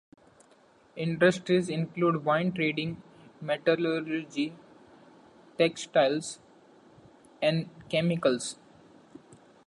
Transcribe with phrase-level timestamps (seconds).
[0.95, 3.03] Industries include wine-trading,
[3.39, 4.51] metallurgy,
[5.59, 6.39] textiles,
[7.39, 8.57] and chemicals.